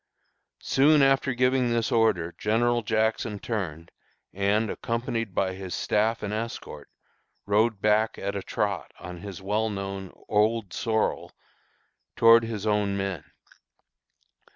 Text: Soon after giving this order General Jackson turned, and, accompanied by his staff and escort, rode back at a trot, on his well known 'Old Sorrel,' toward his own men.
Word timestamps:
Soon 0.63 1.03
after 1.03 1.35
giving 1.35 1.69
this 1.69 1.91
order 1.91 2.33
General 2.39 2.81
Jackson 2.81 3.37
turned, 3.37 3.91
and, 4.33 4.71
accompanied 4.71 5.35
by 5.35 5.53
his 5.53 5.75
staff 5.75 6.23
and 6.23 6.33
escort, 6.33 6.89
rode 7.45 7.79
back 7.83 8.17
at 8.17 8.35
a 8.35 8.41
trot, 8.41 8.91
on 8.97 9.17
his 9.19 9.43
well 9.43 9.69
known 9.69 10.11
'Old 10.27 10.73
Sorrel,' 10.73 11.31
toward 12.15 12.43
his 12.45 12.65
own 12.65 12.97
men. 12.97 13.23